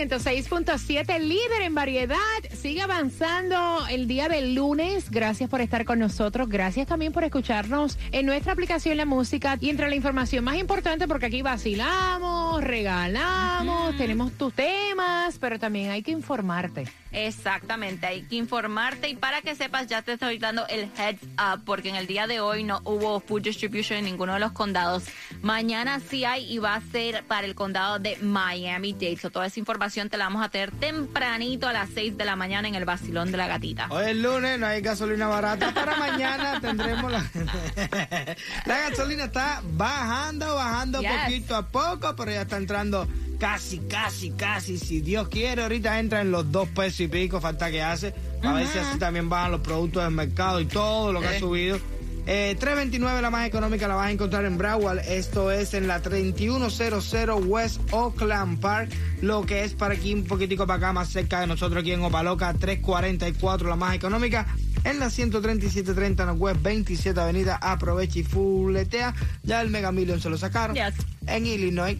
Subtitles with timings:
[0.00, 2.16] 106.7, líder en variedad,
[2.54, 5.10] sigue avanzando el día del lunes.
[5.10, 6.48] Gracias por estar con nosotros.
[6.48, 9.58] Gracias también por escucharnos en nuestra aplicación La Música.
[9.60, 15.90] Y entre la información más importante, porque aquí vacilamos, regalamos, tenemos tus temas, pero también
[15.90, 16.86] hay que informarte.
[17.12, 21.62] Exactamente, hay que informarte y para que sepas ya te estoy dando el heads up
[21.64, 25.04] porque en el día de hoy no hubo food distribution en ninguno de los condados.
[25.42, 29.16] Mañana sí hay y va a ser para el condado de Miami-Dade.
[29.18, 32.36] So, toda esa información te la vamos a tener tempranito a las 6 de la
[32.36, 33.88] mañana en el vacilón de la gatita.
[33.90, 35.74] Hoy es lunes, no hay gasolina barata.
[35.74, 37.24] Para mañana tendremos la.
[38.66, 41.10] la gasolina está bajando, bajando Yes.
[41.24, 43.06] poquito a poco, pero ya está entrando
[43.40, 44.78] casi, casi, casi.
[44.78, 48.14] Si Dios quiere, ahorita entra en los dos pesos y pico, falta que hace.
[48.42, 51.38] A ver si así también bajan los productos del mercado y todo lo que ha
[51.38, 51.78] subido.
[52.26, 54.98] Eh, 329 la más económica la vas a encontrar en Broward.
[55.00, 58.90] Esto es en la 3100 West Oakland Park.
[59.22, 62.02] Lo que es para aquí un poquitico para acá, más cerca de nosotros aquí en
[62.02, 62.52] Opaloca.
[62.52, 64.46] 344 la más económica.
[64.84, 67.58] En la 13730 Northwest 27 Avenida.
[67.60, 69.14] Aprovecha y fuletea.
[69.42, 70.76] Ya el Mega Million se lo sacaron.
[70.76, 70.94] Yes.
[71.26, 71.98] En Illinois,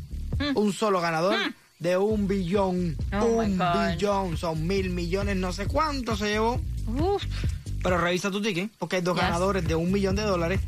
[0.55, 1.37] un solo ganador.
[1.79, 6.61] De un billón, Oh, un billón, son mil millones, no sé cuánto se llevó.
[6.87, 7.25] Uf,
[7.83, 9.23] Pero revisa tu ticket, porque hay dos Yes.
[9.25, 10.61] ganadores de un millón de dólares.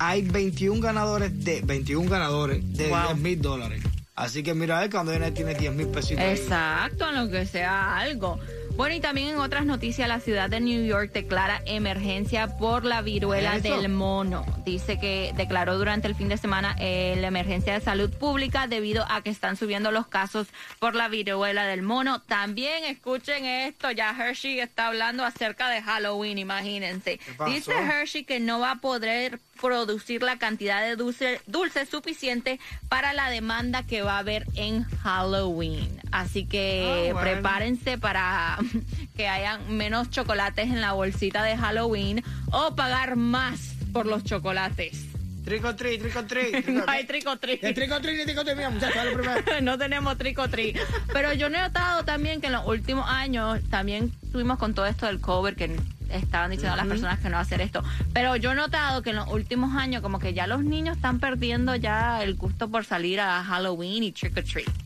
[0.00, 2.98] Hay 21 ganadores de 21 ganadores de Wow.
[3.06, 3.82] 10 mil dólares.
[4.16, 6.24] Así que mira, ver cuando viene tiene 10 mil pesitos.
[6.24, 8.40] Exacto, en lo que sea algo.
[8.76, 13.00] Bueno, y también en otras noticias, la ciudad de New York declara emergencia por la
[13.00, 13.80] viruela ¿Eso?
[13.80, 14.44] del mono.
[14.66, 19.06] Dice que declaró durante el fin de semana eh, la emergencia de salud pública debido
[19.10, 22.20] a que están subiendo los casos por la viruela del mono.
[22.20, 27.18] También escuchen esto, ya Hershey está hablando acerca de Halloween, imagínense.
[27.46, 33.14] Dice Hershey que no va a poder producir la cantidad de dulce, dulce suficiente para
[33.14, 35.98] la demanda que va a haber en Halloween.
[36.12, 37.20] Así que Ah, bueno.
[37.20, 38.58] prepárense para
[39.16, 42.22] que hayan menos chocolates en la bolsita de Halloween
[42.52, 45.06] o pagar más por los chocolates.
[45.46, 46.50] Trico tri, trico tri.
[46.72, 47.60] No hay trico tri.
[47.62, 49.42] El trico tri, trico tri, mira, muchachos, primero.
[49.62, 50.74] no tenemos trico tri.
[51.12, 55.06] Pero yo he notado también que en los últimos años también tuvimos con todo esto
[55.06, 55.76] del cover que
[56.10, 57.84] estaban diciendo a las personas que no hacer esto.
[58.12, 61.20] Pero yo he notado que en los últimos años como que ya los niños están
[61.20, 64.85] perdiendo ya el gusto por salir a Halloween y trick or treat.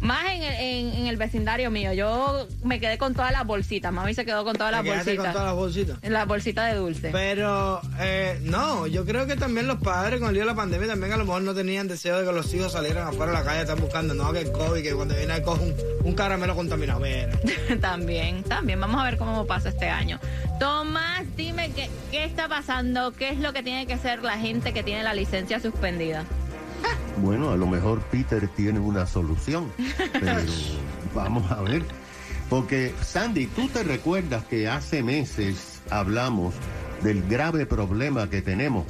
[0.00, 1.92] Más en el, en, en el vecindario mío.
[1.92, 3.92] Yo me quedé con todas las bolsitas.
[3.92, 5.32] Mami se quedó con todas las quedaste con bolsitas.
[5.32, 5.98] todas las bolsitas.
[6.02, 7.10] En la bolsita de dulce.
[7.12, 10.88] Pero, eh, no, yo creo que también los padres con el lío de la pandemia
[10.88, 13.44] también a lo mejor no tenían deseo de que los hijos salieran afuera a la
[13.44, 16.56] calle, están buscando, no, que el COVID, que cuando viene a coger un, un caramelo
[16.56, 17.00] contaminado.
[17.00, 17.38] Mira.
[17.80, 18.80] también, también.
[18.80, 20.18] Vamos a ver cómo pasa este año.
[20.58, 24.72] Tomás, dime qué, qué está pasando, qué es lo que tiene que hacer la gente
[24.72, 26.24] que tiene la licencia suspendida.
[27.18, 29.70] Bueno, a lo mejor Peter tiene una solución,
[30.12, 30.40] pero
[31.14, 31.84] vamos a ver.
[32.48, 36.54] Porque, Sandy, tú te recuerdas que hace meses hablamos
[37.02, 38.86] del grave problema que tenemos,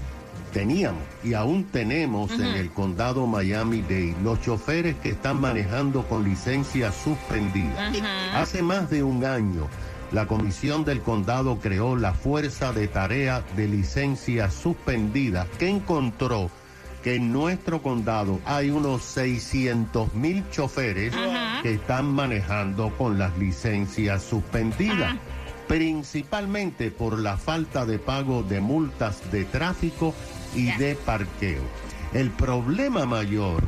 [0.52, 6.90] teníamos y aún tenemos en el condado Miami-Dade, los choferes que están manejando con licencia
[6.92, 7.92] suspendida.
[8.34, 9.68] Hace más de un año,
[10.12, 16.50] la comisión del condado creó la Fuerza de Tarea de Licencia Suspendida que encontró
[17.02, 21.14] que en nuestro condado hay unos 600 mil choferes
[21.62, 25.16] que están manejando con las licencias suspendidas,
[25.66, 30.14] principalmente por la falta de pago de multas de tráfico
[30.54, 31.62] y de parqueo.
[32.12, 33.62] El problema mayor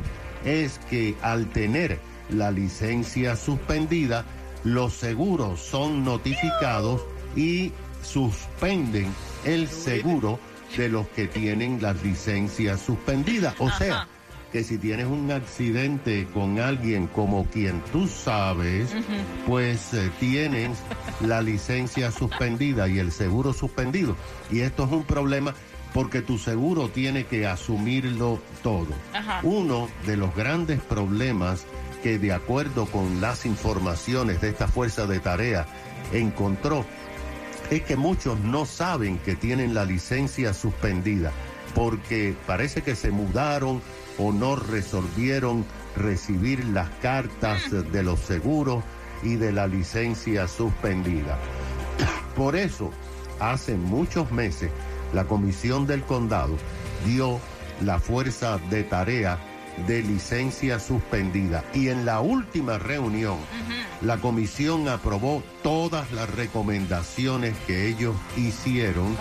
[0.45, 1.99] es que al tener
[2.29, 4.25] la licencia suspendida,
[4.63, 7.01] los seguros son notificados
[7.35, 7.71] y
[8.01, 9.13] suspenden
[9.45, 10.39] el seguro
[10.77, 13.55] de los que tienen las licencias suspendidas.
[13.59, 14.07] O sea,
[14.51, 18.95] que si tienes un accidente con alguien como quien tú sabes,
[19.47, 20.77] pues eh, tienes
[21.21, 24.15] la licencia suspendida y el seguro suspendido.
[24.51, 25.55] Y esto es un problema
[25.93, 28.93] porque tu seguro tiene que asumirlo todo.
[29.13, 29.39] Ajá.
[29.43, 31.65] Uno de los grandes problemas
[32.03, 35.65] que de acuerdo con las informaciones de esta fuerza de tarea
[36.11, 36.85] encontró
[37.77, 41.31] es que muchos no saben que tienen la licencia suspendida
[41.75, 43.81] porque parece que se mudaron
[44.17, 45.65] o no resolvieron
[45.95, 48.83] recibir las cartas de los seguros
[49.23, 51.37] y de la licencia suspendida.
[52.35, 52.91] Por eso,
[53.39, 54.69] hace muchos meses,
[55.13, 56.57] la Comisión del Condado
[57.05, 57.39] dio
[57.81, 59.39] la fuerza de tarea
[59.87, 61.63] de licencia suspendida.
[61.73, 63.37] Y en la última reunión
[64.01, 69.15] la comisión aprobó todas las recomendaciones que ellos hicieron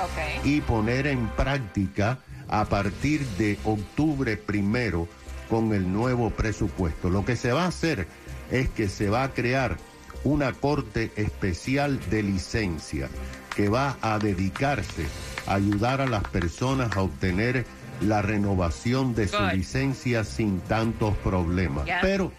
[0.45, 2.19] y poner en práctica
[2.49, 5.09] a partir de octubre primero
[5.49, 7.11] con el nuevo presupuesto.
[7.11, 8.07] Lo que se va a hacer
[8.51, 9.77] es que se va a crear
[10.25, 13.09] una corte especial de licencia
[13.57, 15.07] que va a dedicarse
[15.47, 17.67] a ayudar a las personas a obtener
[18.03, 21.85] la renovación de su licencia sin tantos problemas.
[21.87, 22.01] Yeah.
[22.01, 22.33] Pero,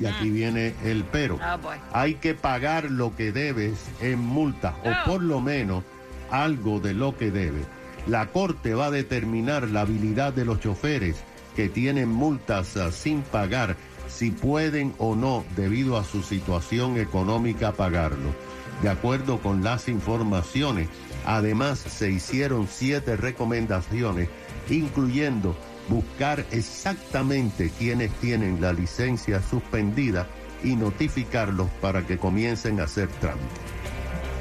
[0.00, 1.76] y aquí viene el pero, Oh, boy.
[1.92, 4.90] hay que pagar lo que debes en multa Oh.
[4.90, 5.84] o por lo menos
[6.30, 7.60] algo de lo que debe.
[8.06, 11.16] La corte va a determinar la habilidad de los choferes
[11.56, 13.76] que tienen multas ah, sin pagar
[14.08, 18.34] si pueden o no debido a su situación económica pagarlo.
[18.82, 20.88] De acuerdo con las informaciones,
[21.24, 24.28] además se hicieron siete recomendaciones,
[24.68, 25.56] incluyendo
[25.88, 30.28] buscar exactamente quienes tienen la licencia suspendida
[30.62, 33.46] y notificarlos para que comiencen a hacer trámite.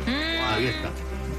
[0.07, 0.89] Ahí está.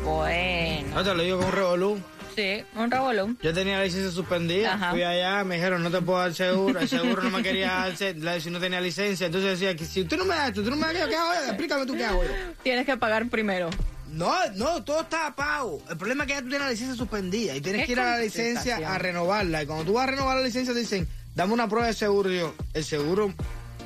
[0.04, 0.94] Bueno.
[0.94, 2.00] No te lo digo con revolú.
[2.36, 3.36] Sí, un revolú.
[3.42, 4.74] Yo tenía la licencia suspendida.
[4.74, 4.90] Ajá.
[4.90, 6.78] Fui allá, me dijeron, no te puedo dar seguro.
[6.78, 9.26] El seguro no me quería dar la- si no tenía licencia.
[9.26, 11.16] Entonces decía, que si tú no me das esto, tú no me das aquello, ¿qué
[11.16, 11.46] hago yo?
[11.46, 12.30] Explícame tú qué hago yo.
[12.62, 13.70] Tienes que pagar primero.
[14.12, 15.82] No, no, todo está a pago.
[15.90, 18.00] El problema es que ya tú tienes la licencia suspendida y tienes ¿Qué que ir
[18.00, 19.62] a la licencia a renovarla.
[19.62, 22.30] Y cuando tú vas a renovar la licencia te dicen, dame una prueba de seguro.
[22.30, 23.32] Y yo, el seguro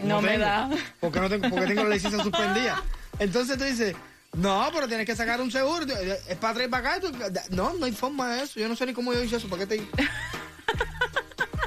[0.05, 0.71] No me tengo, da.
[1.01, 2.83] Porque, no tengo, porque tengo la licencia suspendida.
[3.19, 3.95] Entonces tú dices,
[4.37, 5.85] no, pero tienes que sacar un seguro.
[6.29, 7.09] Es para atrás y para acá.
[7.51, 8.61] no, no hay forma de eso.
[8.61, 9.49] Yo no sé ni cómo yo hice eso.
[9.49, 9.89] ¿Para qué te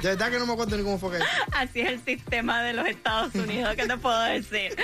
[0.04, 1.26] De verdad que no me acuerdo ni cómo fue que hice.
[1.52, 4.76] Así es el sistema de los Estados Unidos, ¿qué te puedo decir?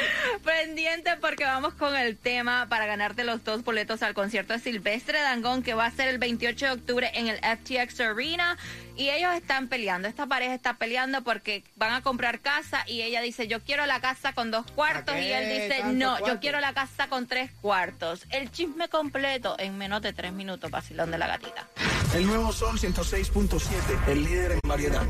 [0.42, 5.20] Pendiente porque vamos con el tema para ganarte los dos boletos al concierto de Silvestre
[5.20, 8.56] Dangón que va a ser el 28 de octubre en el FTX Arena
[8.96, 13.20] y ellos están peleando, esta pareja está peleando porque van a comprar casa y ella
[13.20, 16.60] dice yo quiero la casa con dos cuartos ¿Para y él dice no, yo quiero
[16.60, 18.26] la casa con tres cuartos.
[18.30, 21.66] El chisme completo en menos de tres minutos, vacilón de la gatita.
[22.14, 25.09] El nuevo Sol 106.7, el líder en variedad.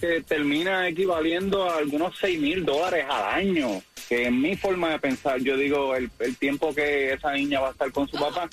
[0.00, 3.82] que termina equivaliendo a algunos 6 mil dólares al año.
[4.08, 7.68] Que en mi forma de pensar, yo digo, el, el tiempo que esa niña va
[7.68, 8.43] a estar con su papá,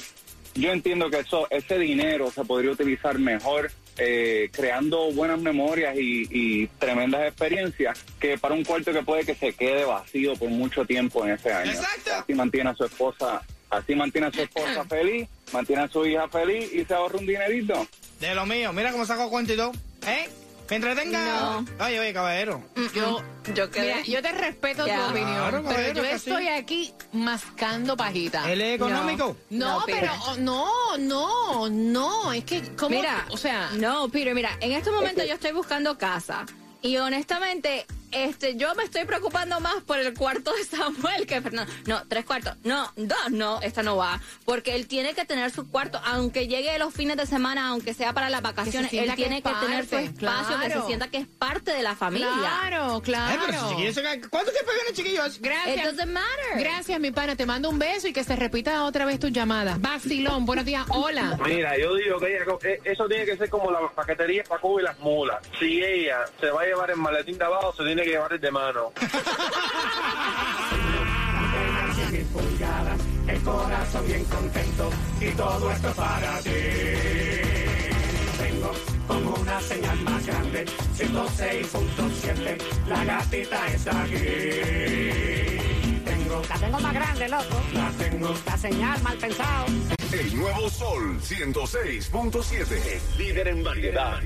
[0.56, 6.28] yo entiendo que eso, ese dinero se podría utilizar mejor eh, creando buenas memorias y,
[6.30, 10.86] y tremendas experiencias que para un cuarto que puede que se quede vacío por mucho
[10.86, 11.72] tiempo en ese año.
[11.72, 12.12] Exacto.
[12.14, 16.28] Así mantiene a su esposa, así mantiene a su esposa feliz, mantiene a su hija
[16.28, 17.88] feliz y se ahorra un dinerito.
[18.20, 18.74] De lo mío.
[18.74, 19.72] Mira cómo saco cuenta y todo.
[20.08, 20.30] ¿Eh?
[20.72, 21.66] Me entretenga.
[21.82, 22.64] Oye, oye, caballero.
[22.96, 23.22] Yo,
[23.54, 25.00] Yo mira, yo te respeto Ya.
[25.00, 26.10] tu opinión, Claro, pero yo sí.
[26.12, 28.50] estoy aquí mascando pajita.
[28.50, 29.36] ¿Él es económico?
[29.50, 34.34] No, No, pero oh, no, no, no, es que como, Mira, o sea, no, Peter,
[34.34, 36.46] mira, en este momento yo estoy buscando casa
[36.82, 41.72] y honestamente, este, yo me estoy preocupando más por el cuarto de Samuel que Fernando.
[41.86, 45.70] No, tres cuartos, no, dos, no, esta no va, porque él tiene que tener su
[45.70, 49.42] cuarto, aunque llegue los fines de semana, aunque sea para las vacaciones, él que tiene
[49.42, 52.30] que, tener su espacio, que se sienta que es parte de la familia.
[52.38, 53.42] claro, claro.
[53.48, 55.26] pero se cae- ¿Cuánto tiempo viene chiquillo?
[55.26, 55.86] It Gracias.
[55.86, 56.60] doesn't matter.
[56.60, 57.36] Gracias, mi pana.
[57.36, 59.78] Te mando un beso y que se repita otra vez tu llamada.
[59.80, 60.86] Basilón, buenos días.
[60.90, 61.38] Hola.
[61.46, 64.84] Mira, yo digo que ella- eh, eso tiene que ser como la paquetería Paco y
[64.84, 65.40] las mulas.
[65.60, 68.42] Si ella se va a llevar el maletín de abajo, se tiene que llevar el
[68.42, 68.92] de mano.
[73.28, 74.90] El corazón bien contento
[75.20, 76.50] y todo esto para ti.
[78.40, 78.72] Vengo
[79.46, 80.66] la señal más grande,
[80.96, 84.16] 106.7, la gatita está aquí.
[86.06, 87.62] Tengo, la tengo más grande, loco.
[87.74, 89.66] La tengo, la señal mal pensado.
[90.12, 92.68] El nuevo Sol 106.7.
[92.72, 94.20] El líder en variedad.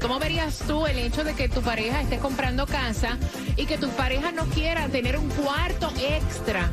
[0.00, 3.16] ¿Cómo verías tú el hecho de que tu pareja esté comprando casa
[3.56, 6.68] y que tu pareja no quiera tener un cuarto extra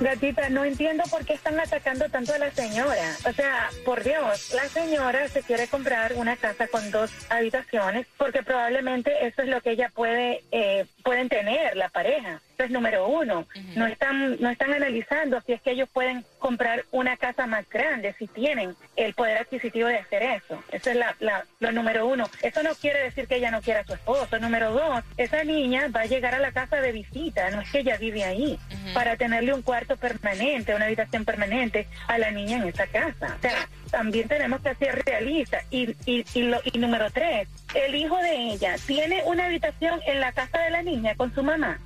[0.00, 3.16] Gatita, no entiendo por qué están atacando tanto a la señora.
[3.28, 8.42] O sea, por Dios, la señora se quiere comprar una casa con dos habitaciones porque
[8.42, 12.40] probablemente eso es lo que ella puede eh, pueden tener la pareja.
[12.62, 13.44] Eso es número uno.
[13.74, 18.14] No están no están analizando si es que ellos pueden comprar una casa más grande
[18.20, 20.62] si tienen el poder adquisitivo de hacer eso.
[20.70, 22.30] Eso es la, la- lo número uno.
[22.40, 24.38] Eso no quiere decir que ella no quiera a su esposo.
[24.38, 27.80] Número dos, esa niña va a llegar a la casa de visita, no es que
[27.80, 28.58] ella vive ahí,
[28.94, 33.34] para tenerle un cuarto permanente, una habitación permanente a la niña en esa casa.
[33.38, 35.64] O sea, también tenemos que ser realistas.
[35.70, 40.18] Y, y, y, lo- y número tres, el hijo de ella tiene una habitación en
[40.20, 41.78] la casa de la niña con su mamá.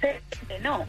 [0.63, 0.87] No, No,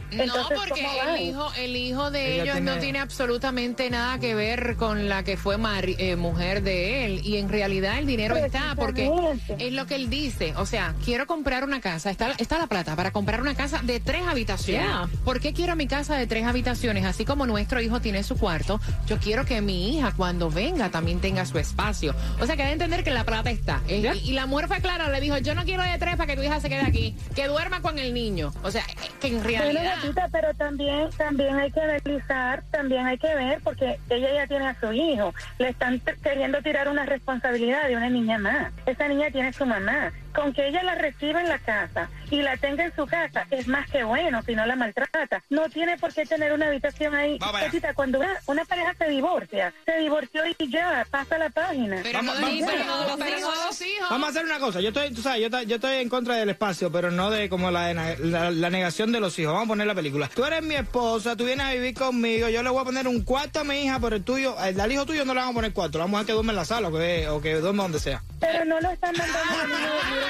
[0.48, 4.76] porque ¿cómo el hijo, el hijo de Ella ellos no tiene- absolutamente nada que ver
[4.76, 7.20] con la que fue mari- eh, mujer de él.
[7.24, 9.10] Y en realidad el dinero está porque
[9.58, 10.54] es lo que él dice.
[10.56, 12.10] O sea, quiero comprar una casa.
[12.10, 14.86] Está, está la plata para comprar una casa de tres habitaciones.
[14.86, 15.08] Yeah.
[15.24, 17.04] ¿Por qué quiero mi casa de tres habitaciones?
[17.04, 21.07] Así como nuestro hijo tiene su cuarto, yo quiero que mi hija cuando venga también
[21.16, 22.14] tenga su espacio.
[22.40, 23.82] O sea, que debe entender que la plata está.
[23.88, 26.26] Eh, y, y la mujer fue clara, le dijo, yo no quiero de tres para
[26.26, 27.16] que tu hija se quede aquí.
[27.34, 28.52] Que duerma con el niño.
[28.62, 29.96] O sea, eh, que en realidad...
[29.96, 34.68] gatita, pero también, también hay que analizar, también hay que ver, porque ella ya tiene
[34.68, 35.34] a su hijo.
[35.58, 38.72] Le están queriendo tirar una responsabilidad de una niña más.
[38.86, 40.12] Esa niña tiene su mamá.
[40.38, 43.66] Con que ella la reciba en la casa y la tenga en su casa es
[43.66, 45.42] más que bueno si no la maltrata.
[45.50, 47.38] No tiene por qué tener una habitación ahí.
[47.38, 52.00] Gatita, cuando una, una pareja se divorcia, se divorció y ya, pasa la página.
[52.04, 54.10] Pero Vamos- no, vamos- pero vamos- pero no los hijos.
[54.10, 54.80] Vamos a hacer una cosa.
[54.80, 57.70] Yo estoy, tú sabes, yo, yo estoy en contra del espacio, pero no de como
[57.72, 59.52] la, la, la negación de los hijos.
[59.54, 60.28] Vamos a poner la película.
[60.32, 62.48] Tú eres mi esposa, tú vienes a vivir conmigo.
[62.48, 64.92] Yo le voy a poner un cuarto a mi hija, pero el tuyo, el, al
[64.92, 65.98] hijo tuyo no le vamos a poner cuatro.
[65.98, 68.22] Le vamos a que duerme en la sala o que, o que duerma donde sea.
[68.38, 70.27] Pero no lo están mandando a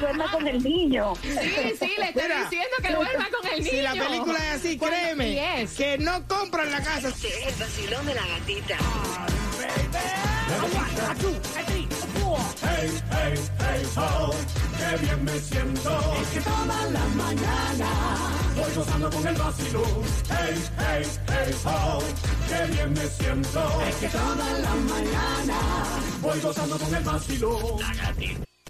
[0.00, 1.14] duerma con el niño.
[1.22, 3.70] Sí, sí, le estoy Mira, diciendo que duerma con el niño.
[3.70, 5.72] Si la película es así, créeme, Yes.
[5.72, 7.08] que no compran la casa.
[7.08, 8.76] Este es el vacilón de la gatita.
[12.62, 14.30] Hey, hey, hey, ho,
[14.78, 16.14] qué bien me siento.
[16.20, 17.88] Es que toda la mañana
[18.56, 20.02] voy gozando con el vacilón.
[20.28, 21.98] Hey, hey, hey, ho,
[22.48, 23.82] qué bien me siento.
[23.88, 25.58] Es que toda la mañana
[26.20, 27.78] voy gozando con el vacilón.